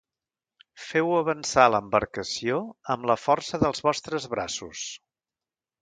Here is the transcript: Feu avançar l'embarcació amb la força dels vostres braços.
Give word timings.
Feu 0.85 1.13
avançar 1.17 1.67
l'embarcació 1.75 2.57
amb 2.97 3.09
la 3.13 3.19
força 3.27 3.63
dels 3.67 3.87
vostres 3.91 4.27
braços. 4.37 4.91